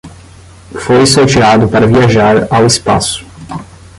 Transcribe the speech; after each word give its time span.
Foi 0.79 1.05
sorteado 1.05 1.69
para 1.69 1.85
viajar 1.85 2.47
ao 2.49 2.65
espaço 2.65 3.23